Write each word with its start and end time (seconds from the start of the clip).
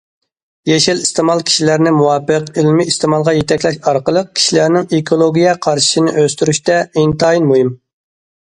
يېشىل 0.67 1.01
ئىستېمال 1.01 1.43
كىشىلەرنى 1.49 1.91
مۇۋاپىق، 1.97 2.49
ئىلمىي 2.61 2.89
ئىستېمالغا 2.93 3.35
يېتەكلەش 3.37 3.77
ئارقىلىق 3.91 4.33
كىشىلەرنىڭ 4.41 4.89
ئېكولوگىيە 5.01 5.55
قارىشىنى 5.69 6.17
ئۆستۈرۈشتە 6.25 6.83
ئىنتايىن 6.89 7.51
مۇھىم. 7.53 7.73